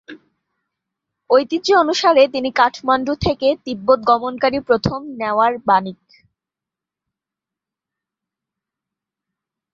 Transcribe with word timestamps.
ঐতিহ্য 1.29 1.67
অনুসারে 1.73 2.23
তিনি 2.27 2.49
কাঠমান্ডু 2.51 3.13
থেকে 3.21 3.47
তিব্বত 3.65 3.99
গমনকারী 4.09 4.59
প্রথম 4.59 4.99
নেওয়ার 5.19 5.53
বণিক। 5.67 6.01